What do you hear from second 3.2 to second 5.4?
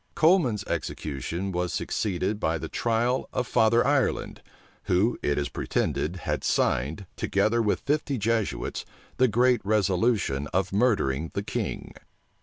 of Father Ireland, who, it